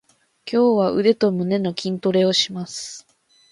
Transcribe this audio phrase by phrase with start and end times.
[0.51, 3.05] 今日は腕と胸の筋トレをします。